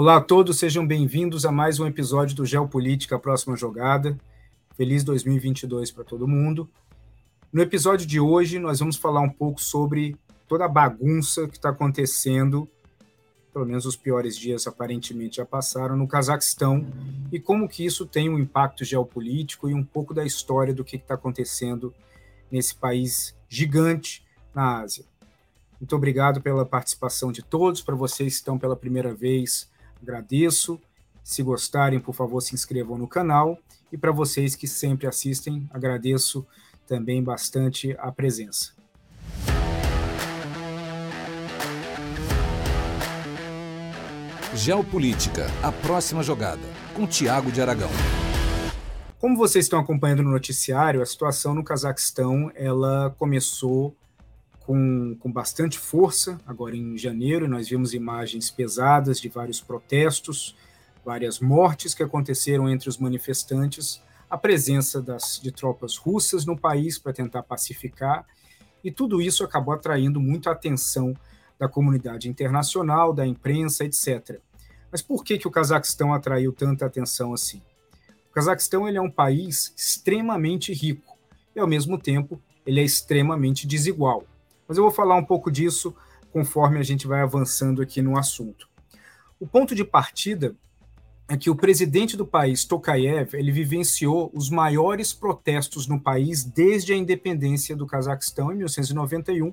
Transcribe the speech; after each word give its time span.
Olá 0.00 0.18
a 0.18 0.20
todos, 0.20 0.60
sejam 0.60 0.86
bem-vindos 0.86 1.44
a 1.44 1.50
mais 1.50 1.80
um 1.80 1.86
episódio 1.88 2.36
do 2.36 2.46
Geopolítica 2.46 3.16
a 3.16 3.18
Próxima 3.18 3.56
Jogada. 3.56 4.16
Feliz 4.76 5.02
2022 5.02 5.90
para 5.90 6.04
todo 6.04 6.28
mundo. 6.28 6.70
No 7.52 7.60
episódio 7.60 8.06
de 8.06 8.20
hoje, 8.20 8.60
nós 8.60 8.78
vamos 8.78 8.94
falar 8.94 9.20
um 9.22 9.28
pouco 9.28 9.60
sobre 9.60 10.14
toda 10.46 10.66
a 10.66 10.68
bagunça 10.68 11.48
que 11.48 11.56
está 11.56 11.70
acontecendo, 11.70 12.68
pelo 13.52 13.66
menos 13.66 13.86
os 13.86 13.96
piores 13.96 14.38
dias 14.38 14.68
aparentemente 14.68 15.38
já 15.38 15.44
passaram, 15.44 15.96
no 15.96 16.06
Cazaquistão 16.06 16.86
e 17.32 17.40
como 17.40 17.68
que 17.68 17.84
isso 17.84 18.06
tem 18.06 18.30
um 18.30 18.38
impacto 18.38 18.84
geopolítico 18.84 19.68
e 19.68 19.74
um 19.74 19.82
pouco 19.82 20.14
da 20.14 20.24
história 20.24 20.72
do 20.72 20.84
que 20.84 20.94
está 20.94 21.14
acontecendo 21.14 21.92
nesse 22.52 22.72
país 22.72 23.34
gigante 23.48 24.24
na 24.54 24.78
Ásia. 24.78 25.04
Muito 25.80 25.96
obrigado 25.96 26.40
pela 26.40 26.64
participação 26.64 27.32
de 27.32 27.42
todos. 27.42 27.82
Para 27.82 27.96
vocês 27.96 28.34
que 28.34 28.38
estão 28.38 28.56
pela 28.56 28.76
primeira 28.76 29.12
vez, 29.12 29.68
agradeço. 30.02 30.80
Se 31.22 31.42
gostarem, 31.42 32.00
por 32.00 32.14
favor, 32.14 32.40
se 32.40 32.54
inscrevam 32.54 32.96
no 32.96 33.06
canal. 33.06 33.58
E 33.92 33.98
para 33.98 34.12
vocês 34.12 34.54
que 34.54 34.66
sempre 34.66 35.06
assistem, 35.06 35.68
agradeço 35.70 36.46
também 36.86 37.22
bastante 37.22 37.94
a 37.98 38.10
presença. 38.10 38.72
Geopolítica, 44.54 45.46
a 45.62 45.70
próxima 45.70 46.22
jogada, 46.22 46.66
com 46.94 47.06
Tiago 47.06 47.52
de 47.52 47.60
Aragão. 47.60 47.90
Como 49.18 49.36
vocês 49.36 49.64
estão 49.64 49.80
acompanhando 49.80 50.22
no 50.22 50.30
noticiário, 50.30 51.02
a 51.02 51.06
situação 51.06 51.54
no 51.54 51.64
Cazaquistão 51.64 52.50
ela 52.54 53.14
começou 53.18 53.94
com, 54.68 55.16
com 55.18 55.32
bastante 55.32 55.78
força. 55.78 56.38
Agora 56.46 56.76
em 56.76 56.98
janeiro, 56.98 57.48
nós 57.48 57.70
vimos 57.70 57.94
imagens 57.94 58.50
pesadas 58.50 59.18
de 59.18 59.30
vários 59.30 59.62
protestos, 59.62 60.54
várias 61.02 61.40
mortes 61.40 61.94
que 61.94 62.02
aconteceram 62.02 62.68
entre 62.68 62.86
os 62.86 62.98
manifestantes 62.98 64.02
a 64.28 64.36
presença 64.36 65.00
das, 65.00 65.40
de 65.42 65.50
tropas 65.50 65.96
russas 65.96 66.44
no 66.44 66.54
país 66.54 66.98
para 66.98 67.14
tentar 67.14 67.44
pacificar, 67.44 68.26
e 68.84 68.90
tudo 68.90 69.22
isso 69.22 69.42
acabou 69.42 69.72
atraindo 69.72 70.20
muito 70.20 70.50
a 70.50 70.52
atenção 70.52 71.16
da 71.58 71.66
comunidade 71.66 72.28
internacional, 72.28 73.14
da 73.14 73.26
imprensa, 73.26 73.86
etc. 73.86 74.38
Mas 74.92 75.00
por 75.00 75.24
que, 75.24 75.38
que 75.38 75.48
o 75.48 75.50
Cazaquistão 75.50 76.12
atraiu 76.12 76.52
tanta 76.52 76.84
atenção 76.84 77.32
assim? 77.32 77.62
O 78.30 78.34
Cazaquistão 78.34 78.86
ele 78.86 78.98
é 78.98 79.00
um 79.00 79.10
país 79.10 79.72
extremamente 79.74 80.74
rico 80.74 81.16
e, 81.56 81.58
ao 81.58 81.66
mesmo 81.66 81.96
tempo, 81.96 82.38
ele 82.66 82.80
é 82.80 82.84
extremamente 82.84 83.66
desigual. 83.66 84.26
Mas 84.68 84.76
eu 84.76 84.84
vou 84.84 84.92
falar 84.92 85.16
um 85.16 85.24
pouco 85.24 85.50
disso 85.50 85.94
conforme 86.30 86.78
a 86.78 86.82
gente 86.82 87.06
vai 87.06 87.22
avançando 87.22 87.80
aqui 87.80 88.02
no 88.02 88.18
assunto. 88.18 88.68
O 89.40 89.46
ponto 89.46 89.74
de 89.74 89.82
partida 89.82 90.54
é 91.28 91.36
que 91.36 91.50
o 91.50 91.56
presidente 91.56 92.16
do 92.16 92.26
país, 92.26 92.64
Tokayev, 92.64 93.34
ele 93.34 93.52
vivenciou 93.52 94.30
os 94.34 94.48
maiores 94.50 95.12
protestos 95.12 95.86
no 95.86 96.00
país 96.00 96.42
desde 96.42 96.92
a 96.92 96.96
independência 96.96 97.76
do 97.76 97.86
Cazaquistão 97.86 98.50
em 98.50 98.56
1991, 98.56 99.52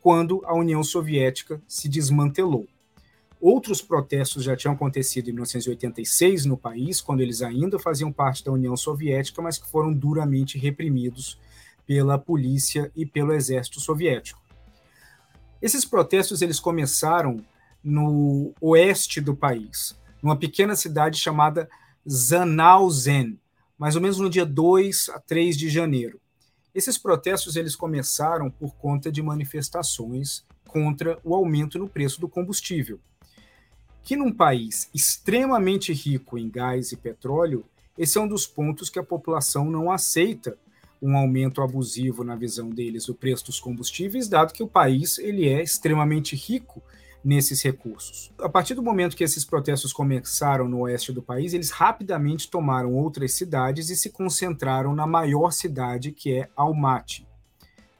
quando 0.00 0.42
a 0.44 0.54
União 0.54 0.82
Soviética 0.82 1.62
se 1.66 1.88
desmantelou. 1.88 2.66
Outros 3.40 3.82
protestos 3.82 4.44
já 4.44 4.54
tinham 4.54 4.74
acontecido 4.74 5.28
em 5.28 5.32
1986 5.32 6.44
no 6.44 6.56
país, 6.56 7.00
quando 7.00 7.20
eles 7.20 7.42
ainda 7.42 7.78
faziam 7.78 8.12
parte 8.12 8.44
da 8.44 8.52
União 8.52 8.76
Soviética, 8.76 9.40
mas 9.40 9.58
que 9.58 9.68
foram 9.68 9.92
duramente 9.92 10.58
reprimidos 10.58 11.38
pela 11.86 12.18
polícia 12.18 12.90
e 12.94 13.04
pelo 13.04 13.32
exército 13.32 13.80
soviético. 13.80 14.43
Esses 15.64 15.82
protestos 15.82 16.42
eles 16.42 16.60
começaram 16.60 17.42
no 17.82 18.52
oeste 18.60 19.18
do 19.18 19.34
país, 19.34 19.96
numa 20.22 20.36
pequena 20.36 20.76
cidade 20.76 21.18
chamada 21.18 21.70
Zanauzen, 22.06 23.40
mais 23.78 23.96
ou 23.96 24.02
menos 24.02 24.18
no 24.18 24.28
dia 24.28 24.44
2 24.44 25.08
a 25.08 25.18
3 25.18 25.56
de 25.56 25.70
janeiro. 25.70 26.20
Esses 26.74 26.98
protestos 26.98 27.56
eles 27.56 27.74
começaram 27.74 28.50
por 28.50 28.74
conta 28.74 29.10
de 29.10 29.22
manifestações 29.22 30.44
contra 30.68 31.18
o 31.24 31.34
aumento 31.34 31.78
no 31.78 31.88
preço 31.88 32.20
do 32.20 32.28
combustível. 32.28 33.00
Que 34.02 34.16
num 34.16 34.34
país 34.34 34.90
extremamente 34.92 35.94
rico 35.94 36.36
em 36.36 36.50
gás 36.50 36.92
e 36.92 36.96
petróleo, 36.98 37.64
esse 37.96 38.18
é 38.18 38.20
um 38.20 38.28
dos 38.28 38.46
pontos 38.46 38.90
que 38.90 38.98
a 38.98 39.02
população 39.02 39.70
não 39.70 39.90
aceita 39.90 40.58
um 41.04 41.18
aumento 41.18 41.60
abusivo 41.60 42.24
na 42.24 42.34
visão 42.34 42.70
deles 42.70 43.04
do 43.04 43.14
preço 43.14 43.44
dos 43.44 43.60
combustíveis, 43.60 44.26
dado 44.26 44.54
que 44.54 44.62
o 44.62 44.66
país 44.66 45.18
ele 45.18 45.46
é 45.46 45.62
extremamente 45.62 46.34
rico 46.34 46.82
nesses 47.22 47.62
recursos. 47.62 48.32
A 48.38 48.48
partir 48.48 48.72
do 48.72 48.82
momento 48.82 49.14
que 49.14 49.22
esses 49.22 49.44
protestos 49.44 49.92
começaram 49.92 50.66
no 50.66 50.80
oeste 50.80 51.12
do 51.12 51.20
país, 51.20 51.52
eles 51.52 51.70
rapidamente 51.70 52.50
tomaram 52.50 52.94
outras 52.94 53.34
cidades 53.34 53.90
e 53.90 53.96
se 53.96 54.08
concentraram 54.08 54.94
na 54.94 55.06
maior 55.06 55.50
cidade, 55.50 56.10
que 56.10 56.32
é 56.32 56.48
Almaty. 56.56 57.26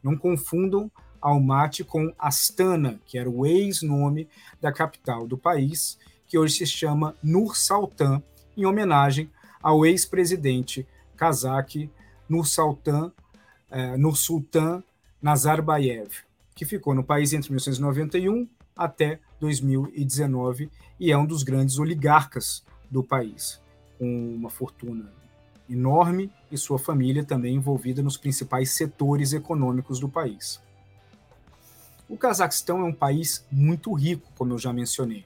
Não 0.02 0.16
confundam 0.16 0.90
Almaty 1.20 1.84
com 1.84 2.10
Astana, 2.18 2.98
que 3.04 3.18
era 3.18 3.28
o 3.28 3.44
ex-nome 3.44 4.28
da 4.62 4.72
capital 4.72 5.26
do 5.26 5.36
país, 5.36 5.98
que 6.26 6.38
hoje 6.38 6.56
se 6.56 6.66
chama 6.66 7.14
Nur 7.22 7.54
Sultan, 7.54 8.22
em 8.56 8.64
homenagem 8.64 9.30
ao 9.62 9.84
ex-presidente 9.84 10.86
kazakh 11.16 11.90
Nur 12.28 12.46
Sultan, 12.46 13.12
eh, 13.70 13.96
Nur 13.96 14.16
Sultan 14.16 14.82
Nazarbayev, 15.20 16.10
que 16.54 16.64
ficou 16.64 16.94
no 16.94 17.02
país 17.02 17.32
entre 17.32 17.50
1991 17.50 18.48
até 18.76 19.20
2019 19.40 20.70
e 20.98 21.10
é 21.10 21.16
um 21.16 21.26
dos 21.26 21.42
grandes 21.42 21.78
oligarcas 21.78 22.64
do 22.90 23.02
país, 23.02 23.60
com 23.98 24.34
uma 24.34 24.50
fortuna 24.50 25.12
enorme 25.68 26.30
e 26.50 26.58
sua 26.58 26.78
família 26.78 27.24
também 27.24 27.54
envolvida 27.54 28.02
nos 28.02 28.16
principais 28.16 28.70
setores 28.70 29.32
econômicos 29.32 29.98
do 29.98 30.08
país. 30.08 30.60
O 32.08 32.16
Cazaquistão 32.16 32.80
é 32.80 32.84
um 32.84 32.92
país 32.92 33.46
muito 33.50 33.92
rico, 33.94 34.30
como 34.36 34.52
eu 34.52 34.58
já 34.58 34.72
mencionei. 34.72 35.24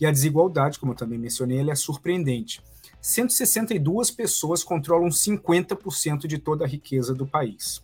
E 0.00 0.06
a 0.06 0.10
desigualdade, 0.10 0.78
como 0.78 0.92
eu 0.92 0.96
também 0.96 1.18
mencionei, 1.18 1.68
é 1.70 1.74
surpreendente. 1.74 2.62
162 3.00 4.10
pessoas 4.10 4.62
controlam 4.62 5.08
50% 5.08 6.26
de 6.26 6.38
toda 6.38 6.64
a 6.64 6.68
riqueza 6.68 7.14
do 7.14 7.26
país 7.26 7.82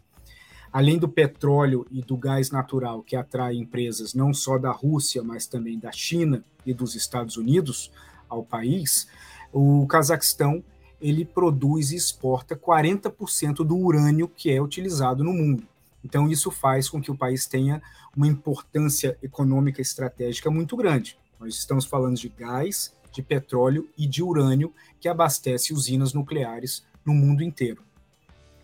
além 0.73 0.99
do 0.99 1.09
petróleo 1.09 1.87
e 1.91 2.03
do 2.03 2.17
gás 2.17 2.51
natural 2.51 3.03
que 3.03 3.17
atrai 3.17 3.57
empresas 3.57 4.15
não 4.15 4.33
só 4.33 4.59
da 4.59 4.71
Rússia, 4.71 5.23
mas 5.23 5.47
também 5.47 5.79
da 5.79 5.91
China 5.91 6.45
e 6.65 6.75
dos 6.75 6.95
Estados 6.95 7.37
Unidos 7.37 7.91
ao 8.29 8.43
país, 8.43 9.09
o 9.53 9.87
Cazaquistão 9.87 10.63
ele 11.01 11.25
produz 11.25 11.93
e 11.93 11.97
exporta 11.97 12.57
40% 12.57 13.65
do 13.65 13.77
urânio 13.77 14.29
que 14.29 14.51
é 14.51 14.61
utilizado 14.61 15.25
no 15.25 15.33
mundo. 15.33 15.65
Então 16.05 16.29
isso 16.29 16.51
faz 16.51 16.89
com 16.89 17.01
que 17.01 17.11
o 17.11 17.17
país 17.17 17.47
tenha 17.47 17.83
uma 18.17 18.27
importância 18.27 19.17
econômica 19.23 19.81
estratégica 19.81 20.51
muito 20.51 20.77
grande. 20.77 21.19
Nós 21.39 21.55
estamos 21.55 21.85
falando 21.85 22.17
de 22.17 22.29
gás, 22.29 22.95
de 23.13 23.23
petróleo 23.23 23.89
e 23.97 24.07
de 24.07 24.23
urânio 24.23 24.73
que 25.01 25.09
abastece 25.09 25.73
usinas 25.73 26.13
nucleares 26.13 26.85
no 27.05 27.15
mundo 27.15 27.43
inteiro. 27.43 27.83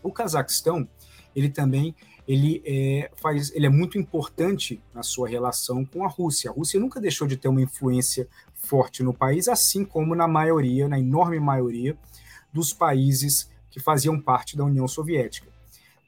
O 0.02 0.12
Cazaquistão 0.12 0.88
ele 1.34 1.48
também 1.48 1.94
ele 2.26 2.62
é, 2.64 3.10
faz, 3.16 3.54
ele 3.54 3.66
é 3.66 3.68
muito 3.68 3.98
importante 3.98 4.80
na 4.94 5.02
sua 5.02 5.28
relação 5.28 5.84
com 5.84 6.04
a 6.04 6.08
Rússia. 6.08 6.50
A 6.50 6.52
Rússia 6.54 6.80
nunca 6.80 7.00
deixou 7.00 7.26
de 7.26 7.36
ter 7.36 7.48
uma 7.48 7.60
influência 7.60 8.26
forte 8.54 9.02
no 9.02 9.12
país, 9.12 9.46
assim 9.46 9.84
como 9.84 10.14
na 10.14 10.26
maioria, 10.26 10.88
na 10.88 10.98
enorme 10.98 11.38
maioria 11.38 11.96
dos 12.52 12.72
países 12.72 13.50
que 13.70 13.78
faziam 13.78 14.18
parte 14.18 14.56
da 14.56 14.64
União 14.64 14.88
Soviética. 14.88 15.48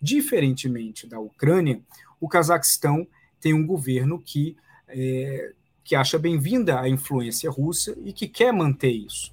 Diferentemente 0.01 1.07
da 1.07 1.19
Ucrânia, 1.21 1.81
o 2.21 2.29
Cazaquistão 2.29 3.07
tem 3.41 3.53
um 3.53 3.67
governo 3.67 4.19
que, 4.19 4.57
é, 4.89 5.53
que 5.87 5.95
acha 5.95 6.19
bem-vinda 6.19 6.81
a 6.81 6.89
influência 6.89 7.49
russa 7.49 7.97
e 8.05 8.13
que 8.13 8.27
quer 8.27 8.53
manter 8.53 8.91
isso. 8.91 9.33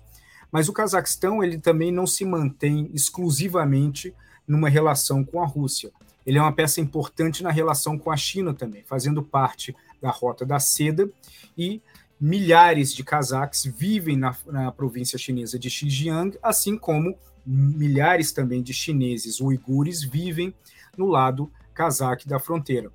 Mas 0.51 0.69
o 0.69 0.73
Cazaquistão 0.73 1.43
ele 1.43 1.57
também 1.57 1.91
não 1.91 2.05
se 2.05 2.23
mantém 2.23 2.91
exclusivamente 2.93 4.13
numa 4.47 4.69
relação 4.69 5.23
com 5.23 5.41
a 5.41 5.47
Rússia. 5.47 5.91
Ele 6.23 6.37
é 6.37 6.41
uma 6.41 6.53
peça 6.53 6.79
importante 6.79 7.41
na 7.41 7.49
relação 7.49 7.97
com 7.97 8.11
a 8.11 8.15
China 8.15 8.53
também, 8.53 8.83
fazendo 8.85 9.23
parte 9.23 9.75
da 9.99 10.11
Rota 10.11 10.45
da 10.45 10.59
Seda 10.59 11.09
e 11.57 11.81
milhares 12.21 12.93
de 12.93 13.03
cazaques 13.03 13.65
vivem 13.65 14.15
na, 14.15 14.37
na 14.45 14.71
província 14.71 15.17
chinesa 15.17 15.57
de 15.57 15.71
Xinjiang, 15.71 16.37
assim 16.43 16.77
como 16.77 17.17
milhares 17.43 18.31
também 18.31 18.61
de 18.61 18.75
chineses 18.75 19.41
uigures 19.41 20.03
vivem 20.03 20.53
no 20.95 21.07
lado 21.07 21.51
cazaque 21.73 22.27
da 22.27 22.37
fronteira. 22.37 22.91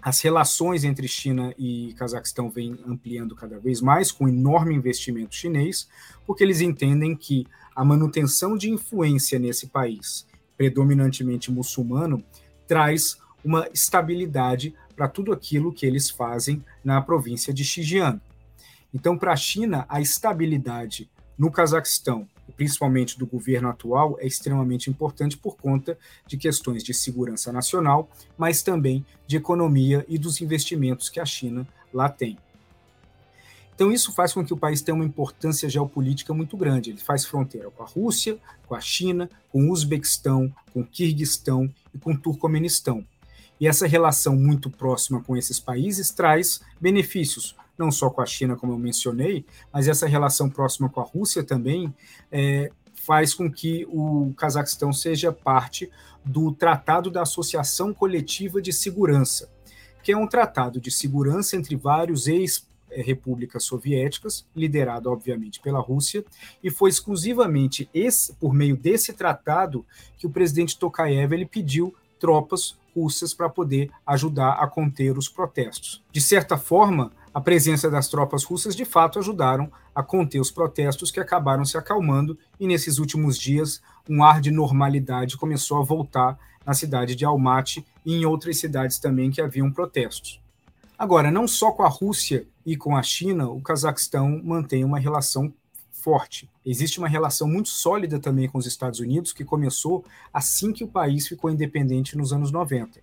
As 0.00 0.20
relações 0.20 0.84
entre 0.84 1.08
China 1.08 1.52
e 1.58 1.94
Cazaquistão 1.98 2.48
vêm 2.48 2.78
ampliando 2.86 3.34
cada 3.34 3.58
vez 3.58 3.80
mais, 3.80 4.12
com 4.12 4.28
enorme 4.28 4.74
investimento 4.74 5.34
chinês, 5.34 5.88
porque 6.26 6.44
eles 6.44 6.60
entendem 6.60 7.16
que 7.16 7.46
a 7.74 7.84
manutenção 7.84 8.56
de 8.56 8.70
influência 8.70 9.38
nesse 9.38 9.66
país 9.66 10.26
predominantemente 10.58 11.52
muçulmano, 11.52 12.22
traz 12.66 13.16
uma 13.44 13.68
estabilidade 13.72 14.74
para 14.96 15.08
tudo 15.08 15.32
aquilo 15.32 15.72
que 15.72 15.86
eles 15.86 16.10
fazem 16.10 16.62
na 16.82 17.00
província 17.00 17.54
de 17.54 17.64
Xinjiang. 17.64 18.20
Então, 18.92 19.16
para 19.16 19.32
a 19.32 19.36
China, 19.36 19.86
a 19.88 20.00
estabilidade 20.00 21.08
no 21.38 21.52
Cazaquistão, 21.52 22.26
principalmente 22.58 23.16
do 23.16 23.24
governo 23.24 23.68
atual, 23.68 24.18
é 24.18 24.26
extremamente 24.26 24.90
importante 24.90 25.38
por 25.38 25.56
conta 25.56 25.96
de 26.26 26.36
questões 26.36 26.82
de 26.82 26.92
segurança 26.92 27.52
nacional, 27.52 28.10
mas 28.36 28.62
também 28.62 29.06
de 29.28 29.36
economia 29.36 30.04
e 30.08 30.18
dos 30.18 30.40
investimentos 30.40 31.08
que 31.08 31.20
a 31.20 31.24
China 31.24 31.66
lá 31.94 32.08
tem. 32.08 32.36
Então, 33.72 33.92
isso 33.92 34.12
faz 34.12 34.32
com 34.32 34.44
que 34.44 34.52
o 34.52 34.56
país 34.56 34.82
tenha 34.82 34.96
uma 34.96 35.04
importância 35.04 35.70
geopolítica 35.70 36.34
muito 36.34 36.56
grande. 36.56 36.90
Ele 36.90 36.98
faz 36.98 37.24
fronteira 37.24 37.70
com 37.70 37.84
a 37.84 37.86
Rússia, 37.86 38.36
com 38.66 38.74
a 38.74 38.80
China, 38.80 39.30
com 39.52 39.68
o 39.68 39.70
Uzbequistão, 39.70 40.52
com 40.72 40.80
o 40.80 40.84
Quirguistão 40.84 41.72
e 41.94 41.98
com 41.98 42.10
o 42.10 42.18
Turcomenistão. 42.18 43.06
E 43.60 43.68
essa 43.68 43.86
relação 43.86 44.34
muito 44.34 44.68
próxima 44.68 45.22
com 45.22 45.36
esses 45.36 45.60
países 45.60 46.10
traz 46.10 46.60
benefícios, 46.80 47.54
não 47.78 47.90
só 47.90 48.10
com 48.10 48.20
a 48.20 48.26
China, 48.26 48.56
como 48.56 48.72
eu 48.72 48.78
mencionei, 48.78 49.46
mas 49.72 49.88
essa 49.88 50.06
relação 50.06 50.50
próxima 50.50 50.88
com 50.88 51.00
a 51.00 51.04
Rússia 51.04 51.44
também 51.44 51.94
é, 52.30 52.70
faz 52.94 53.32
com 53.32 53.50
que 53.50 53.86
o 53.88 54.34
Cazaquistão 54.36 54.92
seja 54.92 55.32
parte 55.32 55.90
do 56.24 56.52
Tratado 56.52 57.10
da 57.10 57.22
Associação 57.22 57.94
Coletiva 57.94 58.60
de 58.60 58.72
Segurança, 58.72 59.50
que 60.02 60.12
é 60.12 60.16
um 60.16 60.26
tratado 60.26 60.80
de 60.80 60.90
segurança 60.90 61.56
entre 61.56 61.76
vários 61.76 62.26
ex 62.26 62.68
repúblicas 62.90 63.64
soviéticas, 63.64 64.46
liderado 64.56 65.10
obviamente 65.10 65.60
pela 65.60 65.78
Rússia, 65.78 66.24
e 66.62 66.70
foi 66.70 66.90
exclusivamente 66.90 67.88
esse, 67.92 68.34
por 68.34 68.52
meio 68.52 68.76
desse 68.76 69.12
tratado 69.12 69.84
que 70.16 70.26
o 70.26 70.30
presidente 70.30 70.78
Tokayev 70.78 71.32
ele 71.32 71.46
pediu 71.46 71.94
tropas 72.18 72.76
russas 72.94 73.32
para 73.32 73.48
poder 73.48 73.90
ajudar 74.06 74.52
a 74.54 74.66
conter 74.66 75.16
os 75.16 75.28
protestos. 75.28 76.02
De 76.10 76.20
certa 76.20 76.56
forma, 76.56 77.12
a 77.38 77.40
presença 77.40 77.88
das 77.88 78.08
tropas 78.08 78.42
russas 78.42 78.74
de 78.74 78.84
fato 78.84 79.20
ajudaram 79.20 79.70
a 79.94 80.02
conter 80.02 80.40
os 80.40 80.50
protestos 80.50 81.08
que 81.12 81.20
acabaram 81.20 81.64
se 81.64 81.78
acalmando 81.78 82.36
e 82.58 82.66
nesses 82.66 82.98
últimos 82.98 83.38
dias 83.38 83.80
um 84.08 84.24
ar 84.24 84.40
de 84.40 84.50
normalidade 84.50 85.36
começou 85.36 85.78
a 85.78 85.84
voltar 85.84 86.36
na 86.66 86.74
cidade 86.74 87.14
de 87.14 87.24
Almaty 87.24 87.86
e 88.04 88.16
em 88.16 88.26
outras 88.26 88.58
cidades 88.58 88.98
também 88.98 89.30
que 89.30 89.40
haviam 89.40 89.70
protestos. 89.70 90.40
Agora, 90.98 91.30
não 91.30 91.46
só 91.46 91.70
com 91.70 91.84
a 91.84 91.88
Rússia 91.88 92.44
e 92.66 92.76
com 92.76 92.96
a 92.96 93.04
China, 93.04 93.48
o 93.48 93.62
Cazaquistão 93.62 94.42
mantém 94.42 94.82
uma 94.82 94.98
relação 94.98 95.54
forte. 95.92 96.50
Existe 96.66 96.98
uma 96.98 97.06
relação 97.06 97.46
muito 97.46 97.68
sólida 97.68 98.18
também 98.18 98.48
com 98.48 98.58
os 98.58 98.66
Estados 98.66 98.98
Unidos, 98.98 99.32
que 99.32 99.44
começou 99.44 100.04
assim 100.34 100.72
que 100.72 100.82
o 100.82 100.88
país 100.88 101.28
ficou 101.28 101.52
independente 101.52 102.18
nos 102.18 102.32
anos 102.32 102.50
90. 102.50 103.00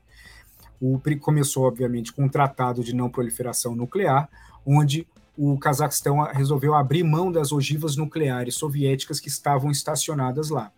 O, 0.94 1.02
começou, 1.20 1.64
obviamente, 1.64 2.14
com 2.14 2.26
um 2.26 2.30
tratado 2.30 2.84
de 2.84 2.94
não 2.94 3.10
proliferação 3.10 3.76
nuclear, 3.76 4.30
onde 4.64 5.08
o 5.36 5.58
Cazaquistão 5.58 6.22
resolveu 6.22 6.76
abrir 6.76 7.04
mão 7.04 7.32
das 7.32 7.52
ogivas 7.52 7.96
nucleares 7.96 8.56
soviéticas 8.56 9.20
que 9.20 9.28
estavam 9.28 9.72
estacionadas 9.72 10.50
lá. 10.50 10.72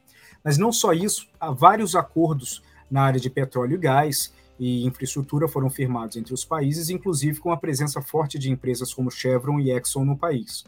Mas 0.43 0.57
não 0.57 0.71
só 0.71 0.93
isso, 0.93 1.27
há 1.39 1.51
vários 1.51 1.95
acordos 1.95 2.63
na 2.89 3.01
área 3.01 3.19
de 3.19 3.29
petróleo 3.29 3.75
e 3.75 3.77
gás, 3.77 4.33
e 4.57 4.85
infraestrutura 4.85 5.47
foram 5.47 5.69
firmados 5.69 6.15
entre 6.15 6.33
os 6.33 6.45
países, 6.45 6.89
inclusive 6.89 7.39
com 7.39 7.51
a 7.51 7.57
presença 7.57 8.01
forte 8.01 8.39
de 8.39 8.49
empresas 8.49 8.93
como 8.93 9.11
Chevron 9.11 9.59
e 9.59 9.71
Exxon 9.71 10.05
no 10.05 10.17
país. 10.17 10.63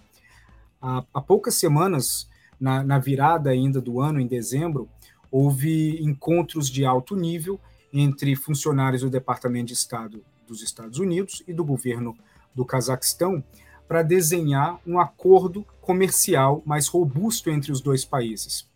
Há, 0.81 1.03
há 1.13 1.21
poucas 1.21 1.55
semanas, 1.55 2.29
na, 2.59 2.83
na 2.83 2.99
virada 2.99 3.49
ainda 3.49 3.79
do 3.79 4.01
ano, 4.01 4.19
em 4.19 4.27
dezembro, 4.27 4.87
houve 5.31 5.97
encontros 6.03 6.69
de 6.69 6.85
alto 6.85 7.15
nível 7.15 7.59
entre 7.93 8.35
funcionários 8.35 9.01
do 9.01 9.09
Departamento 9.09 9.67
de 9.67 9.73
Estado 9.73 10.23
dos 10.47 10.61
Estados 10.61 10.99
Unidos 10.99 11.43
e 11.47 11.53
do 11.53 11.63
governo 11.63 12.17
do 12.53 12.65
Cazaquistão 12.65 13.43
para 13.87 14.03
desenhar 14.03 14.79
um 14.85 14.99
acordo 14.99 15.65
comercial 15.81 16.61
mais 16.65 16.87
robusto 16.87 17.49
entre 17.49 17.71
os 17.71 17.81
dois 17.81 18.05
países. 18.05 18.67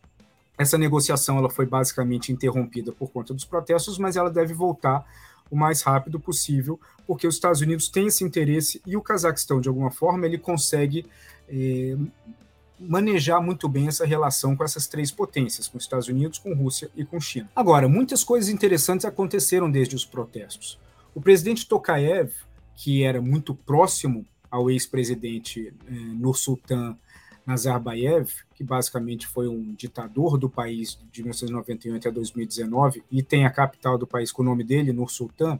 Essa 0.58 0.78
negociação 0.78 1.38
ela 1.38 1.50
foi 1.50 1.66
basicamente 1.66 2.32
interrompida 2.32 2.92
por 2.92 3.12
conta 3.12 3.34
dos 3.34 3.46
protestos, 3.46 3.98
mas 3.98 4.16
ela 4.16 4.30
deve 4.30 4.54
voltar 4.54 5.06
o 5.50 5.56
mais 5.56 5.82
rápido 5.82 6.20
possível, 6.20 6.80
porque 7.06 7.28
os 7.28 7.36
Estados 7.36 7.62
Unidos 7.62 7.90
têm 7.90 8.08
esse 8.08 8.24
interesse 8.24 8.82
e 8.86 8.96
o 8.96 9.02
Cazaquistão, 9.02 9.62
de 9.62 9.68
alguma 9.68 9.92
forma, 9.92 10.26
ele 10.26 10.38
consegue 10.38 11.06
eh, 11.48 11.96
manejar 12.80 13.42
muito 13.42 13.68
bem 13.70 13.88
essa 13.88 14.06
relação 14.06 14.56
com 14.56 14.64
essas 14.64 14.88
três 14.88 15.12
potências, 15.12 15.68
com 15.68 15.78
os 15.78 15.84
Estados 15.84 16.08
Unidos, 16.08 16.40
com 16.40 16.54
Rússia 16.54 16.90
e 16.96 17.06
com 17.06 17.20
China. 17.20 17.50
Agora, 17.56 17.88
muitas 17.88 18.24
coisas 18.24 18.50
interessantes 18.50 19.06
aconteceram 19.06 19.70
desde 19.70 19.96
os 19.96 20.06
protestos. 20.06 20.80
O 21.14 21.22
presidente 21.22 21.68
Tokayev, 21.68 22.32
que 22.76 23.04
era 23.04 23.22
muito 23.22 23.54
próximo 23.54 24.26
ao 24.50 24.70
ex-presidente 24.70 25.74
eh, 25.88 25.92
Nursultan 25.92 26.98
Nazarbayev, 27.46 28.30
que 28.56 28.64
basicamente 28.64 29.28
foi 29.28 29.48
um 29.48 29.74
ditador 29.74 30.38
do 30.38 30.50
país 30.50 30.98
de 31.12 31.22
1998 31.22 32.08
a 32.08 32.12
2019 32.12 33.04
e 33.12 33.22
tem 33.22 33.46
a 33.46 33.50
capital 33.50 33.98
do 33.98 34.08
país 34.08 34.32
com 34.32 34.42
o 34.42 34.46
nome 34.46 34.64
dele, 34.64 34.94
Nur 34.94 35.12
Sultan, 35.12 35.60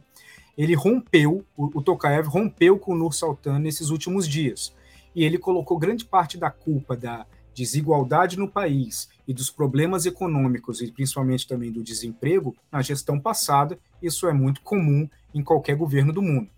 ele 0.56 0.74
rompeu, 0.74 1.44
o, 1.56 1.82
Tokayev 1.82 2.28
rompeu 2.28 2.78
com 2.78 2.92
o 2.92 2.96
Nur 2.96 3.12
Sultan 3.12 3.58
nesses 3.58 3.90
últimos 3.90 4.28
dias. 4.28 4.72
E 5.14 5.24
ele 5.24 5.38
colocou 5.38 5.78
grande 5.78 6.04
parte 6.04 6.36
da 6.36 6.50
culpa 6.50 6.96
da 6.96 7.26
desigualdade 7.54 8.38
no 8.38 8.48
país 8.48 9.08
e 9.26 9.32
dos 9.32 9.48
problemas 9.48 10.06
econômicos 10.06 10.80
e 10.80 10.90
principalmente 10.90 11.46
também 11.46 11.70
do 11.70 11.82
desemprego 11.82 12.54
na 12.70 12.82
gestão 12.82 13.18
passada. 13.18 13.78
Isso 14.02 14.26
é 14.26 14.32
muito 14.32 14.60
comum 14.60 15.08
em 15.32 15.42
qualquer 15.42 15.76
governo 15.76 16.12
do 16.12 16.20
mundo. 16.20 16.48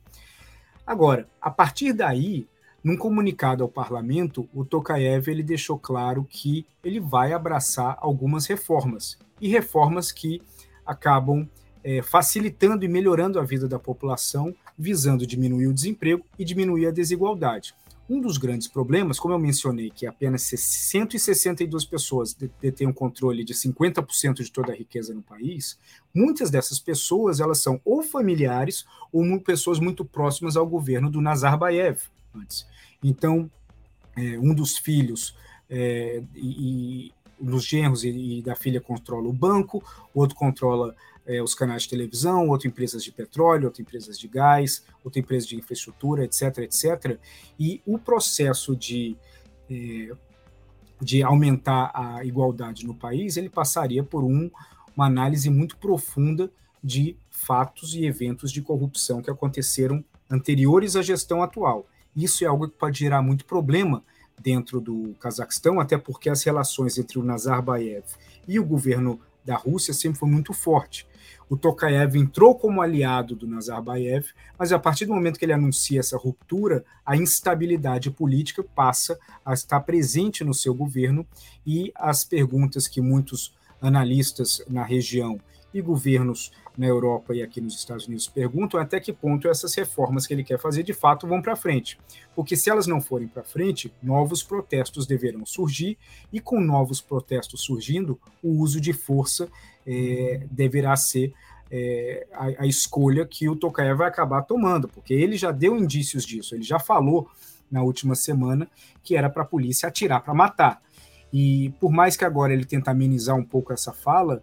Agora, 0.86 1.28
a 1.40 1.50
partir 1.50 1.92
daí, 1.92 2.46
num 2.82 2.96
comunicado 2.96 3.62
ao 3.62 3.68
parlamento, 3.68 4.48
o 4.54 4.64
Tokayev 4.64 5.28
ele 5.28 5.42
deixou 5.42 5.78
claro 5.78 6.24
que 6.24 6.64
ele 6.84 7.00
vai 7.00 7.32
abraçar 7.32 7.96
algumas 8.00 8.46
reformas, 8.46 9.18
e 9.40 9.48
reformas 9.48 10.12
que 10.12 10.40
acabam 10.84 11.48
é, 11.82 12.00
facilitando 12.02 12.84
e 12.84 12.88
melhorando 12.88 13.38
a 13.38 13.44
vida 13.44 13.68
da 13.68 13.78
população, 13.78 14.54
visando 14.78 15.26
diminuir 15.26 15.66
o 15.66 15.74
desemprego 15.74 16.24
e 16.38 16.44
diminuir 16.44 16.86
a 16.86 16.90
desigualdade. 16.92 17.74
Um 18.08 18.20
dos 18.20 18.38
grandes 18.38 18.68
problemas, 18.68 19.18
como 19.18 19.34
eu 19.34 19.38
mencionei, 19.38 19.90
que 19.90 20.06
apenas 20.06 20.42
162 20.42 21.84
pessoas 21.84 22.36
detêm 22.60 22.86
o 22.86 22.94
controle 22.94 23.42
de 23.44 23.52
50% 23.52 24.44
de 24.44 24.52
toda 24.52 24.72
a 24.72 24.76
riqueza 24.76 25.12
no 25.12 25.22
país, 25.22 25.76
muitas 26.14 26.48
dessas 26.48 26.78
pessoas 26.78 27.40
elas 27.40 27.60
são 27.60 27.80
ou 27.84 28.02
familiares 28.02 28.86
ou 29.12 29.40
pessoas 29.40 29.80
muito 29.80 30.04
próximas 30.04 30.56
ao 30.56 30.66
governo 30.66 31.10
do 31.10 31.20
Nazarbayev 31.20 32.00
antes. 32.34 32.66
Então, 33.02 33.50
é, 34.16 34.38
um 34.38 34.54
dos 34.54 34.78
filhos 34.78 35.36
é, 35.68 36.22
e, 36.34 37.08
e 37.08 37.12
dos 37.40 37.64
genros 37.64 38.04
e, 38.04 38.38
e, 38.38 38.42
da 38.42 38.54
filha 38.54 38.80
controla 38.80 39.28
o 39.28 39.32
banco, 39.32 39.82
o 40.14 40.20
outro 40.20 40.36
controla 40.36 40.94
é, 41.26 41.42
os 41.42 41.54
canais 41.54 41.82
de 41.82 41.90
televisão, 41.90 42.48
outro 42.48 42.68
empresas 42.68 43.02
de 43.02 43.12
petróleo, 43.12 43.66
outra 43.66 43.82
empresas 43.82 44.18
de 44.18 44.28
gás, 44.28 44.84
outra 45.04 45.20
empresa 45.20 45.46
de 45.46 45.56
infraestrutura, 45.56 46.24
etc, 46.24 46.58
etc. 46.58 47.18
E 47.58 47.80
o 47.86 47.98
processo 47.98 48.76
de 48.76 49.16
é, 49.68 50.10
de 51.00 51.22
aumentar 51.22 51.90
a 51.94 52.24
igualdade 52.24 52.86
no 52.86 52.94
país, 52.94 53.36
ele 53.36 53.48
passaria 53.48 54.02
por 54.02 54.24
um, 54.24 54.50
uma 54.96 55.06
análise 55.06 55.50
muito 55.50 55.76
profunda 55.76 56.50
de 56.82 57.16
fatos 57.30 57.94
e 57.94 58.04
eventos 58.06 58.50
de 58.50 58.62
corrupção 58.62 59.20
que 59.20 59.30
aconteceram 59.30 60.04
anteriores 60.30 60.96
à 60.96 61.02
gestão 61.02 61.42
atual. 61.42 61.86
Isso 62.14 62.44
é 62.44 62.46
algo 62.46 62.68
que 62.68 62.78
pode 62.78 62.98
gerar 62.98 63.20
muito 63.20 63.44
problema 63.44 64.02
dentro 64.40 64.80
do 64.80 65.14
Cazaquistão, 65.20 65.80
até 65.80 65.98
porque 65.98 66.30
as 66.30 66.42
relações 66.42 66.98
entre 66.98 67.18
o 67.18 67.22
Nazarbayev 67.22 68.04
e 68.46 68.58
o 68.58 68.64
governo 68.64 69.20
da 69.44 69.56
Rússia 69.56 69.92
sempre 69.92 70.18
foi 70.18 70.28
muito 70.28 70.52
forte. 70.52 71.06
O 71.48 71.56
Tokayev 71.56 72.16
entrou 72.16 72.54
como 72.54 72.82
aliado 72.82 73.36
do 73.36 73.46
Nazarbayev, 73.46 74.26
mas 74.58 74.72
a 74.72 74.78
partir 74.78 75.06
do 75.06 75.14
momento 75.14 75.38
que 75.38 75.44
ele 75.44 75.52
anuncia 75.52 76.00
essa 76.00 76.16
ruptura, 76.16 76.84
a 77.04 77.16
instabilidade 77.16 78.10
política 78.10 78.62
passa 78.62 79.18
a 79.44 79.54
estar 79.54 79.80
presente 79.80 80.42
no 80.42 80.54
seu 80.54 80.74
governo 80.74 81.26
e 81.66 81.92
as 81.94 82.24
perguntas 82.24 82.88
que 82.88 83.00
muitos 83.00 83.54
analistas 83.80 84.62
na 84.68 84.82
região 84.82 85.38
e 85.72 85.82
governos 85.82 86.50
na 86.76 86.86
Europa 86.86 87.34
e 87.34 87.42
aqui 87.42 87.60
nos 87.60 87.74
Estados 87.74 88.06
Unidos 88.06 88.28
perguntam 88.28 88.78
até 88.78 89.00
que 89.00 89.12
ponto 89.12 89.48
essas 89.48 89.74
reformas 89.74 90.26
que 90.26 90.34
ele 90.34 90.44
quer 90.44 90.58
fazer 90.58 90.82
de 90.82 90.92
fato 90.92 91.26
vão 91.26 91.40
para 91.40 91.56
frente. 91.56 91.98
Porque 92.34 92.56
se 92.56 92.68
elas 92.70 92.86
não 92.86 93.00
forem 93.00 93.28
para 93.28 93.42
frente, 93.42 93.92
novos 94.02 94.42
protestos 94.42 95.06
deverão 95.06 95.44
surgir, 95.46 95.98
e 96.32 96.40
com 96.40 96.60
novos 96.60 97.00
protestos 97.00 97.62
surgindo, 97.62 98.20
o 98.42 98.60
uso 98.60 98.80
de 98.80 98.92
força 98.92 99.48
é, 99.86 100.46
deverá 100.50 100.96
ser 100.96 101.32
é, 101.70 102.26
a, 102.32 102.62
a, 102.62 102.66
escolha 102.66 103.26
que 103.26 103.48
o 103.48 103.56
Tokayev 103.56 103.98
vai 103.98 104.08
acabar 104.08 104.42
tomando, 104.42 104.88
porque 104.88 105.14
ele 105.14 105.36
já 105.36 105.50
deu 105.50 105.76
indícios 105.76 106.24
disso, 106.24 106.54
ele 106.54 106.62
já 106.62 106.78
falou 106.78 107.28
na 107.70 107.82
última 107.82 108.14
semana 108.14 108.68
que 109.02 109.16
era 109.16 109.28
para 109.28 109.42
a 109.42 109.46
polícia 109.46 109.88
atirar 109.88 110.22
para 110.22 110.34
matar. 110.34 110.82
E 111.32 111.70
por 111.80 111.90
mais 111.90 112.16
que 112.16 112.24
agora 112.24 112.52
ele 112.52 112.64
tente 112.64 112.88
amenizar 112.88 113.36
um 113.36 113.44
pouco 113.44 113.72
essa 113.72 113.92
fala, 113.92 114.42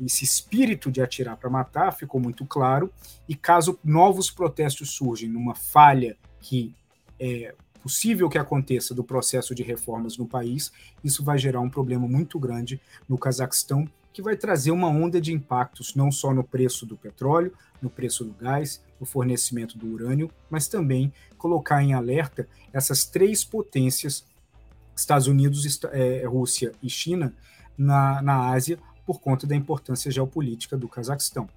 esse 0.00 0.24
espírito 0.24 0.90
de 0.90 1.00
atirar 1.00 1.36
para 1.36 1.48
matar 1.48 1.92
ficou 1.92 2.20
muito 2.20 2.44
claro, 2.44 2.92
e 3.28 3.34
caso 3.34 3.78
novos 3.84 4.30
protestos 4.30 4.90
surgem 4.90 5.28
numa 5.28 5.54
falha 5.54 6.16
que 6.40 6.74
é, 7.18 7.54
possível 7.82 8.28
que 8.28 8.38
aconteça 8.38 8.94
do 8.94 9.04
processo 9.04 9.54
de 9.54 9.62
reformas 9.62 10.16
no 10.16 10.26
país, 10.26 10.72
isso 11.02 11.22
vai 11.22 11.38
gerar 11.38 11.60
um 11.60 11.70
problema 11.70 12.08
muito 12.08 12.38
grande 12.38 12.80
no 13.08 13.16
Cazaquistão, 13.16 13.88
que 14.14 14.22
vai 14.22 14.36
trazer 14.36 14.70
uma 14.70 14.86
onda 14.86 15.20
de 15.20 15.32
impactos 15.32 15.96
não 15.96 16.10
só 16.10 16.32
no 16.32 16.44
preço 16.44 16.86
do 16.86 16.96
petróleo, 16.96 17.52
no 17.82 17.90
preço 17.90 18.24
do 18.24 18.32
gás, 18.32 18.80
no 19.00 19.04
fornecimento 19.04 19.76
do 19.76 19.88
urânio, 19.88 20.30
mas 20.48 20.68
também 20.68 21.12
colocar 21.36 21.82
em 21.82 21.94
alerta 21.94 22.48
essas 22.72 23.04
três 23.04 23.44
potências, 23.44 24.24
Estados 24.96 25.26
Unidos, 25.26 25.80
é, 25.90 26.24
Rússia 26.26 26.72
e 26.80 26.88
China, 26.88 27.34
na, 27.76 28.22
na 28.22 28.52
Ásia, 28.52 28.78
por 29.04 29.20
conta 29.20 29.48
da 29.48 29.56
importância 29.56 30.10
geopolítica 30.12 30.76
do 30.76 30.88
Cazaquistão. 30.88 31.48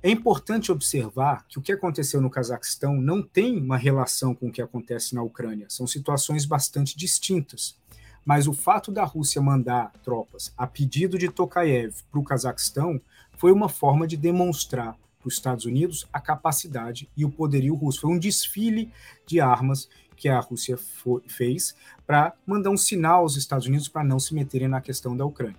É 0.00 0.10
importante 0.10 0.70
observar 0.70 1.44
que 1.48 1.58
o 1.58 1.62
que 1.62 1.72
aconteceu 1.72 2.20
no 2.20 2.30
Cazaquistão 2.30 2.94
não 2.94 3.20
tem 3.20 3.58
uma 3.58 3.76
relação 3.76 4.34
com 4.36 4.48
o 4.48 4.52
que 4.52 4.62
acontece 4.62 5.16
na 5.16 5.22
Ucrânia. 5.22 5.66
São 5.68 5.86
situações 5.86 6.44
bastante 6.44 6.96
distintas. 6.96 7.76
Mas 8.24 8.46
o 8.46 8.52
fato 8.52 8.90
da 8.90 9.04
Rússia 9.04 9.42
mandar 9.42 9.92
tropas 10.02 10.52
a 10.56 10.66
pedido 10.66 11.18
de 11.18 11.28
Tokayev 11.28 11.94
para 12.10 12.20
o 12.20 12.24
Cazaquistão 12.24 13.00
foi 13.36 13.52
uma 13.52 13.68
forma 13.68 14.06
de 14.06 14.16
demonstrar 14.16 14.96
para 15.18 15.28
os 15.28 15.34
Estados 15.34 15.64
Unidos 15.64 16.06
a 16.12 16.20
capacidade 16.20 17.08
e 17.16 17.24
o 17.24 17.30
poderio 17.30 17.74
russo. 17.74 18.02
Foi 18.02 18.10
um 18.10 18.18
desfile 18.18 18.92
de 19.26 19.40
armas 19.40 19.88
que 20.16 20.28
a 20.28 20.38
Rússia 20.40 20.78
fez 21.26 21.74
para 22.06 22.34
mandar 22.46 22.70
um 22.70 22.76
sinal 22.76 23.22
aos 23.22 23.36
Estados 23.36 23.66
Unidos 23.66 23.88
para 23.88 24.04
não 24.04 24.18
se 24.18 24.34
meterem 24.34 24.68
na 24.68 24.80
questão 24.80 25.16
da 25.16 25.24
Ucrânia. 25.24 25.56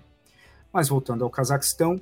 Mas 0.71 0.89
voltando 0.89 1.23
ao 1.23 1.29
Cazaquistão, 1.29 1.99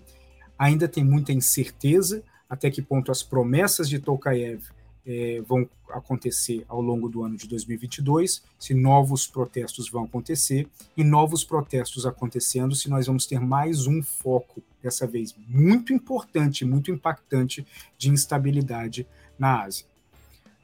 ainda 0.57 0.87
tem 0.87 1.03
muita 1.03 1.33
incerteza 1.33 2.23
até 2.49 2.69
que 2.69 2.81
ponto 2.81 3.11
as 3.11 3.23
promessas 3.23 3.89
de 3.89 3.99
Tokayev 3.99 4.63
é, 5.05 5.41
vão 5.45 5.69
acontecer 5.89 6.65
ao 6.67 6.81
longo 6.81 7.09
do 7.09 7.23
ano 7.23 7.35
de 7.35 7.47
2022, 7.47 8.43
se 8.57 8.73
novos 8.73 9.27
protestos 9.27 9.89
vão 9.89 10.05
acontecer, 10.05 10.67
e 10.95 11.03
novos 11.03 11.43
protestos 11.43 12.05
acontecendo, 12.05 12.75
se 12.75 12.89
nós 12.89 13.07
vamos 13.07 13.25
ter 13.25 13.39
mais 13.39 13.85
um 13.85 14.01
foco, 14.01 14.61
dessa 14.81 15.07
vez 15.07 15.33
muito 15.47 15.93
importante, 15.93 16.65
muito 16.65 16.91
impactante, 16.91 17.65
de 17.97 18.09
instabilidade 18.09 19.07
na 19.39 19.63
Ásia. 19.63 19.85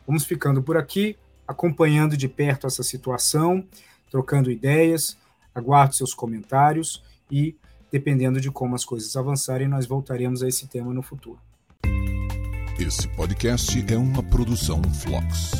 Vamos 0.06 0.26
ficando 0.26 0.62
por 0.62 0.76
aqui, 0.76 1.16
acompanhando 1.48 2.18
de 2.18 2.28
perto 2.28 2.68
essa 2.68 2.84
situação, 2.84 3.66
trocando 4.10 4.52
ideias, 4.52 5.18
aguardo 5.54 5.96
seus 5.96 6.14
comentários 6.14 7.04
e, 7.32 7.56
dependendo 7.92 8.42
de 8.42 8.52
como 8.52 8.76
as 8.76 8.84
coisas 8.84 9.16
avançarem, 9.16 9.68
nós 9.68 9.86
voltaremos 9.86 10.44
a 10.44 10.48
esse 10.48 10.68
tema 10.68 10.94
no 10.94 11.02
futuro. 11.02 11.40
Esse 12.80 13.10
podcast 13.10 13.84
é 13.94 13.98
uma 13.98 14.24
produção 14.24 14.82
Flux. 14.82 15.52